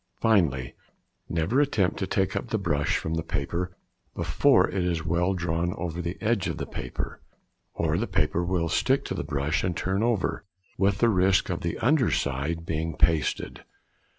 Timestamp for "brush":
2.57-2.97, 9.23-9.63